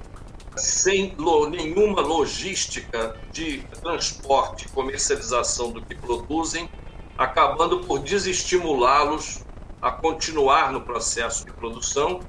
sem 0.55 1.15
nenhuma 1.49 2.01
logística 2.01 3.15
de 3.31 3.59
transporte 3.81 4.67
comercialização 4.69 5.71
do 5.71 5.81
que 5.81 5.95
produzem, 5.95 6.69
acabando 7.17 7.81
por 7.81 7.99
desestimulá-los 7.99 9.43
a 9.81 9.91
continuar 9.91 10.71
no 10.71 10.81
processo 10.81 11.45
de 11.45 11.51
produção 11.51 12.19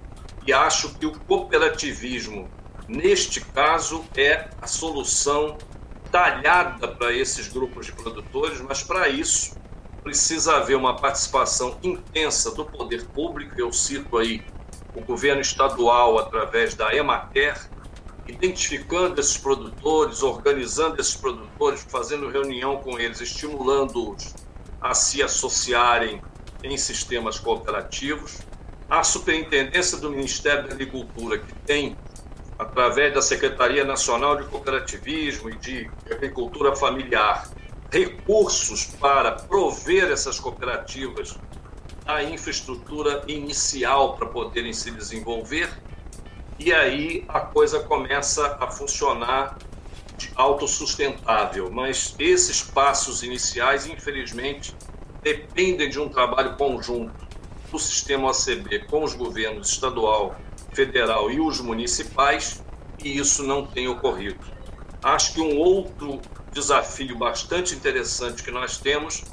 e 0.46 0.52
acho 0.52 0.94
que 0.94 1.06
o 1.06 1.12
cooperativismo, 1.12 2.48
neste 2.88 3.40
caso, 3.40 4.04
é 4.16 4.48
a 4.60 4.66
solução 4.66 5.58
talhada 6.10 6.88
para 6.88 7.12
esses 7.12 7.48
grupos 7.48 7.86
de 7.86 7.92
produtores, 7.92 8.60
mas 8.60 8.82
para 8.82 9.08
isso 9.08 9.58
precisa 10.02 10.56
haver 10.56 10.76
uma 10.76 10.96
participação 10.96 11.78
intensa 11.82 12.54
do 12.54 12.64
poder 12.64 13.06
público. 13.08 13.54
Eu 13.58 13.72
cito 13.72 14.16
aí 14.16 14.42
o 14.94 15.00
governo 15.02 15.40
estadual 15.40 16.18
através 16.18 16.74
da 16.74 16.94
Emater, 16.94 17.54
identificando 18.26 19.20
esses 19.20 19.36
produtores, 19.36 20.22
organizando 20.22 21.00
esses 21.00 21.14
produtores, 21.14 21.86
fazendo 21.88 22.28
reunião 22.28 22.78
com 22.78 22.98
eles, 22.98 23.20
estimulando-os 23.20 24.34
a 24.80 24.94
se 24.94 25.22
associarem 25.22 26.22
em 26.62 26.76
sistemas 26.76 27.38
cooperativos 27.38 28.38
a 28.90 29.04
Superintendência 29.04 29.98
do 29.98 30.10
Ministério 30.10 30.66
da 30.66 30.74
Agricultura, 30.74 31.38
que 31.38 31.54
tem, 31.64 31.96
através 32.58 33.14
da 33.14 33.22
Secretaria 33.22 33.84
Nacional 33.84 34.36
de 34.36 34.48
Cooperativismo 34.48 35.48
e 35.48 35.56
de 35.58 35.88
Agricultura 36.10 36.74
Familiar, 36.74 37.48
recursos 37.88 38.86
para 38.86 39.30
prover 39.30 40.10
essas 40.10 40.40
cooperativas 40.40 41.38
a 42.04 42.24
infraestrutura 42.24 43.22
inicial 43.28 44.16
para 44.16 44.26
poderem 44.26 44.72
se 44.72 44.90
desenvolver, 44.90 45.70
e 46.58 46.72
aí 46.72 47.24
a 47.28 47.40
coisa 47.40 47.78
começa 47.78 48.58
a 48.60 48.66
funcionar 48.66 49.56
de 50.18 50.32
autossustentável. 50.34 51.70
Mas 51.70 52.16
esses 52.18 52.60
passos 52.60 53.22
iniciais, 53.22 53.86
infelizmente, 53.86 54.74
dependem 55.22 55.88
de 55.88 56.00
um 56.00 56.08
trabalho 56.08 56.56
conjunto 56.56 57.29
do 57.70 57.78
sistema 57.78 58.30
OCB 58.30 58.80
com 58.90 59.04
os 59.04 59.14
governos 59.14 59.70
estadual, 59.70 60.36
federal 60.72 61.30
e 61.30 61.40
os 61.40 61.60
municipais, 61.60 62.62
e 63.02 63.18
isso 63.18 63.42
não 63.42 63.66
tem 63.66 63.88
ocorrido. 63.88 64.44
Acho 65.02 65.34
que 65.34 65.40
um 65.40 65.56
outro 65.58 66.20
desafio 66.52 67.16
bastante 67.16 67.74
interessante 67.74 68.42
que 68.42 68.50
nós 68.50 68.76
temos 68.76 69.24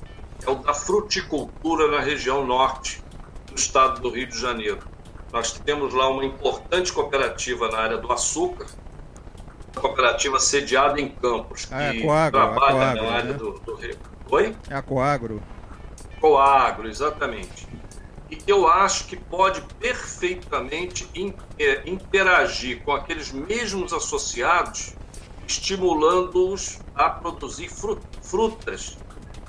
é 0.45 0.49
o 0.49 0.55
da 0.55 0.73
fruticultura 0.73 1.89
na 1.89 1.99
região 1.99 2.45
norte 2.45 3.03
do 3.47 3.55
estado 3.55 4.01
do 4.01 4.09
Rio 4.09 4.27
de 4.27 4.39
Janeiro. 4.39 4.79
Nós 5.33 5.51
temos 5.51 5.93
lá 5.93 6.09
uma 6.09 6.23
importante 6.23 6.93
cooperativa 6.93 7.69
na 7.69 7.79
área 7.79 7.97
do 7.97 8.11
açúcar, 8.11 8.67
cooperativa 9.75 10.39
sediada 10.39 11.01
em 11.01 11.09
Campos, 11.09 11.67
ah, 11.69 11.91
que 11.91 11.97
é 11.97 12.01
Coagro, 12.01 12.39
trabalha 12.39 12.75
Coagro, 12.75 13.03
na 13.03 13.11
área 13.11 13.31
né? 13.31 13.33
do, 13.33 13.51
do 13.59 13.75
Rio. 13.75 13.97
Oi? 14.29 14.55
É 14.69 14.75
a 14.75 14.81
Coagro. 14.81 15.43
Coagro, 16.21 16.87
exatamente 16.87 17.66
e 18.29 18.37
eu 18.45 18.67
acho 18.67 19.05
que 19.07 19.15
pode 19.15 19.61
perfeitamente 19.79 21.09
é, 21.57 21.89
interagir 21.89 22.83
com 22.83 22.91
aqueles 22.91 23.31
mesmos 23.31 23.93
associados, 23.93 24.93
estimulando-os 25.47 26.79
a 26.93 27.09
produzir 27.09 27.69
frutas 27.69 28.97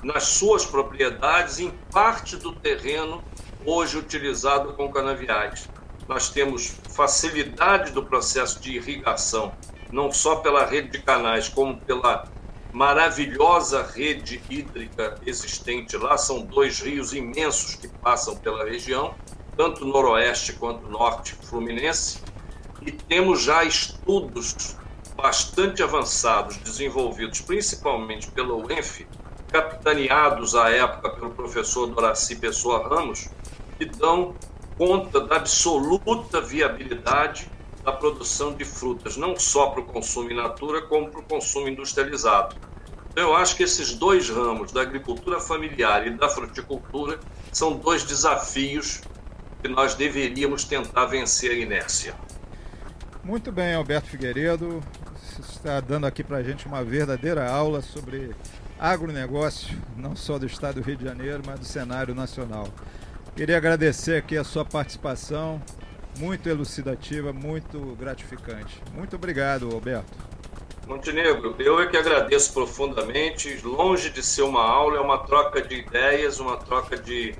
nas 0.01 0.23
suas 0.23 0.65
propriedades, 0.65 1.59
em 1.59 1.71
parte 1.91 2.37
do 2.37 2.53
terreno 2.53 3.21
hoje 3.65 3.97
utilizado 3.97 4.73
com 4.73 4.91
canaviais. 4.91 5.69
Nós 6.07 6.29
temos 6.29 6.75
facilidade 6.89 7.91
do 7.91 8.03
processo 8.03 8.59
de 8.59 8.77
irrigação, 8.77 9.53
não 9.91 10.11
só 10.11 10.37
pela 10.37 10.65
rede 10.65 10.89
de 10.89 10.99
canais, 10.99 11.49
como 11.49 11.77
pela 11.81 12.25
maravilhosa 12.71 13.83
rede 13.83 14.41
hídrica 14.49 15.15
existente 15.25 15.97
lá. 15.97 16.17
São 16.17 16.41
dois 16.41 16.79
rios 16.79 17.13
imensos 17.13 17.75
que 17.75 17.87
passam 17.87 18.35
pela 18.35 18.65
região, 18.65 19.13
tanto 19.57 19.85
noroeste 19.85 20.53
quanto 20.53 20.87
norte 20.87 21.33
fluminense. 21.33 22.21
E 22.81 22.91
temos 22.91 23.41
já 23.41 23.63
estudos 23.63 24.77
bastante 25.15 25.83
avançados, 25.83 26.57
desenvolvidos 26.57 27.41
principalmente 27.41 28.31
pela 28.31 28.53
UENF, 28.53 29.05
capitaneados 29.51 30.55
à 30.55 30.69
época 30.69 31.09
pelo 31.09 31.31
professor 31.31 31.87
Doraci 31.87 32.35
Pessoa 32.37 32.87
Ramos, 32.87 33.29
que 33.77 33.85
dão 33.85 34.35
conta 34.77 35.19
da 35.19 35.35
absoluta 35.35 36.39
viabilidade 36.39 37.49
da 37.89 37.97
produção 37.97 38.53
de 38.53 38.63
frutas, 38.63 39.17
não 39.17 39.35
só 39.35 39.71
para 39.71 39.81
o 39.81 39.85
consumo 39.85 40.31
in 40.31 40.35
natura, 40.35 40.83
como 40.83 41.09
para 41.09 41.21
o 41.21 41.23
consumo 41.23 41.67
industrializado. 41.67 42.55
Então, 43.11 43.23
eu 43.23 43.35
acho 43.35 43.55
que 43.55 43.63
esses 43.63 43.95
dois 43.95 44.29
ramos, 44.29 44.71
da 44.71 44.81
agricultura 44.81 45.39
familiar 45.39 46.05
e 46.05 46.11
da 46.11 46.29
fruticultura, 46.29 47.19
são 47.51 47.73
dois 47.73 48.03
desafios 48.03 49.01
que 49.61 49.67
nós 49.67 49.95
deveríamos 49.95 50.63
tentar 50.63 51.07
vencer 51.07 51.51
a 51.51 51.55
inércia. 51.55 52.13
Muito 53.23 53.51
bem, 53.51 53.73
Alberto 53.73 54.07
Figueiredo. 54.07 54.81
Você 55.15 55.41
está 55.41 55.79
dando 55.81 56.05
aqui 56.05 56.23
para 56.23 56.37
a 56.37 56.43
gente 56.43 56.67
uma 56.67 56.83
verdadeira 56.83 57.49
aula 57.49 57.81
sobre 57.81 58.35
agronegócio, 58.77 59.75
não 59.97 60.15
só 60.15 60.37
do 60.37 60.45
estado 60.45 60.75
do 60.75 60.85
Rio 60.85 60.95
de 60.95 61.05
Janeiro, 61.05 61.41
mas 61.45 61.59
do 61.59 61.65
cenário 61.65 62.13
nacional. 62.13 62.67
Queria 63.35 63.57
agradecer 63.57 64.17
aqui 64.17 64.37
a 64.37 64.43
sua 64.43 64.63
participação, 64.63 65.61
muito 66.17 66.49
elucidativa, 66.49 67.31
muito 67.31 67.79
gratificante. 67.99 68.81
Muito 68.93 69.15
obrigado, 69.15 69.69
Alberto. 69.71 70.17
Montenegro, 70.87 71.55
eu 71.59 71.79
é 71.79 71.87
que 71.87 71.95
agradeço 71.95 72.51
profundamente. 72.51 73.59
Longe 73.63 74.09
de 74.09 74.23
ser 74.23 74.41
uma 74.41 74.63
aula, 74.63 74.97
é 74.97 74.99
uma 74.99 75.19
troca 75.19 75.61
de 75.61 75.75
ideias, 75.75 76.39
uma 76.39 76.57
troca 76.57 76.97
de 76.97 77.35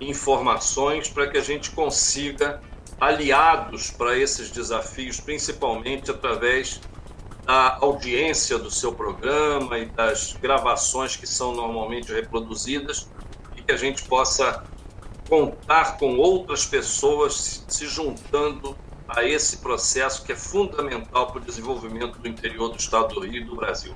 informações 0.00 1.08
para 1.08 1.26
que 1.26 1.36
a 1.36 1.42
gente 1.42 1.70
consiga 1.70 2.62
aliados 3.00 3.90
para 3.90 4.16
esses 4.16 4.50
desafios, 4.50 5.20
principalmente 5.20 6.10
através 6.10 6.80
da 7.44 7.76
audiência 7.80 8.58
do 8.58 8.70
seu 8.70 8.94
programa 8.94 9.78
e 9.78 9.86
das 9.86 10.32
gravações 10.32 11.14
que 11.14 11.26
são 11.26 11.54
normalmente 11.54 12.10
reproduzidas 12.12 13.10
e 13.54 13.62
que 13.62 13.72
a 13.72 13.76
gente 13.76 14.02
possa 14.04 14.64
contar 15.28 15.96
com 15.98 16.16
outras 16.16 16.66
pessoas 16.66 17.64
se 17.68 17.86
juntando 17.86 18.76
a 19.08 19.24
esse 19.24 19.58
processo 19.58 20.24
que 20.24 20.32
é 20.32 20.36
fundamental 20.36 21.28
para 21.28 21.40
o 21.40 21.44
desenvolvimento 21.44 22.18
do 22.18 22.28
interior 22.28 22.70
do 22.70 22.78
Estado 22.78 23.14
do 23.14 23.20
Rio 23.20 23.42
e 23.42 23.44
do 23.44 23.56
Brasil. 23.56 23.94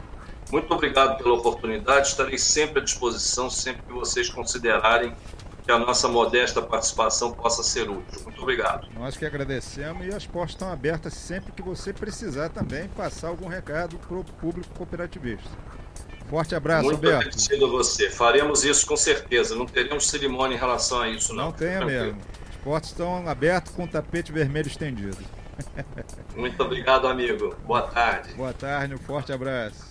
Muito 0.51 0.73
obrigado 0.73 1.19
pela 1.19 1.35
oportunidade, 1.35 2.09
estarei 2.09 2.39
sempre 2.39 2.81
à 2.81 2.85
disposição, 2.85 3.51
sempre 3.51 3.83
que 3.83 3.93
vocês 3.93 4.31
considerarem 4.31 5.15
que 5.63 5.73
a 5.73 5.79
nossa 5.79 6.09
modesta 6.09 6.63
participação 6.63 7.33
possa 7.33 7.63
ser 7.63 7.91
útil. 7.91 8.23
Muito 8.23 8.41
obrigado. 8.41 8.89
Nós 8.95 9.19
que 9.19 9.27
agradecemos 9.27 10.07
e 10.07 10.09
as 10.09 10.27
portas 10.27 10.53
estão 10.55 10.73
abertas 10.73 11.13
sempre 11.13 11.53
que 11.53 11.61
você 11.61 11.93
precisar 11.93 12.49
também 12.49 12.89
passar 12.89 13.29
algum 13.29 13.47
recado 13.47 13.99
para 13.99 14.17
o 14.17 14.25
público 14.25 14.71
cooperativista. 14.75 15.51
Forte 16.29 16.55
abraço, 16.55 16.85
Muito 16.85 16.97
Alberto. 16.97 17.17
Muito 17.17 17.29
agradecido 17.29 17.65
a 17.65 17.69
você. 17.69 18.11
Faremos 18.11 18.65
isso 18.65 18.87
com 18.87 18.97
certeza. 18.97 19.55
Não 19.55 19.67
teremos 19.67 20.09
cerimônia 20.09 20.57
em 20.57 20.59
relação 20.59 21.01
a 21.01 21.09
isso, 21.09 21.33
não. 21.33 21.47
Não 21.47 21.53
tenha 21.53 21.79
Tranquilo. 21.79 22.05
mesmo. 22.05 22.21
As 22.51 22.57
portas 22.57 22.91
estão 22.91 23.29
abertas 23.29 23.75
com 23.75 23.85
o 23.85 23.89
tapete 23.89 24.31
vermelho 24.31 24.69
estendido. 24.69 25.17
Muito 26.37 26.63
obrigado, 26.63 27.07
amigo. 27.07 27.57
Boa 27.67 27.83
tarde. 27.83 28.35
Boa 28.35 28.53
tarde, 28.53 28.95
um 28.95 28.99
forte 28.99 29.33
abraço. 29.33 29.89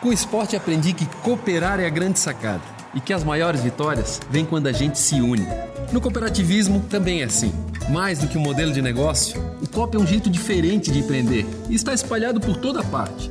Com 0.00 0.08
o 0.08 0.12
esporte 0.12 0.56
aprendi 0.56 0.92
que 0.92 1.06
cooperar 1.22 1.80
é 1.80 1.86
a 1.86 1.90
grande 1.90 2.18
sacada 2.18 2.62
e 2.94 3.00
que 3.00 3.12
as 3.12 3.22
maiores 3.22 3.62
vitórias 3.62 4.20
vêm 4.30 4.44
quando 4.44 4.66
a 4.66 4.72
gente 4.72 4.98
se 4.98 5.20
une. 5.20 5.46
No 5.92 6.00
cooperativismo 6.00 6.80
também 6.88 7.22
é 7.22 7.24
assim. 7.24 7.52
Mais 7.90 8.18
do 8.18 8.28
que 8.28 8.38
um 8.38 8.40
modelo 8.40 8.72
de 8.72 8.80
negócio, 8.80 9.40
o 9.62 9.68
COP 9.68 9.96
é 9.96 10.00
um 10.00 10.06
jeito 10.06 10.30
diferente 10.30 10.90
de 10.90 11.00
empreender 11.00 11.46
e 11.68 11.74
está 11.74 11.92
espalhado 11.92 12.40
por 12.40 12.56
toda 12.56 12.82
parte 12.84 13.30